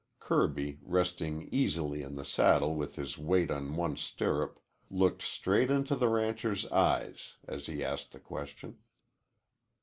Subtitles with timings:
[0.19, 5.95] Kirby, resting easy in the saddle with his weight on one stirrup, looked straight into
[5.95, 8.79] the rancher's eyes as he asked the question.